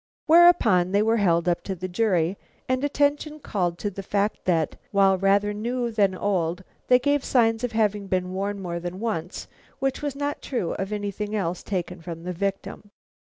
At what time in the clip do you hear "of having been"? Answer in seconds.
7.63-8.33